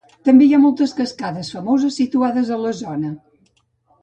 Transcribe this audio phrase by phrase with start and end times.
[0.27, 3.15] També hi ha moltes cascades famoses situades a la zona.